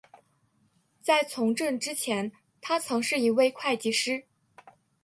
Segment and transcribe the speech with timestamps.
[1.03, 4.23] 在从政之前他曾是一位会计师。